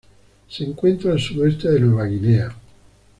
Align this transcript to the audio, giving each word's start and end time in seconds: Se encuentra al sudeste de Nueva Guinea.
Se 0.49 0.63
encuentra 0.63 1.11
al 1.11 1.19
sudeste 1.19 1.69
de 1.69 1.79
Nueva 1.79 2.05
Guinea. 2.07 2.55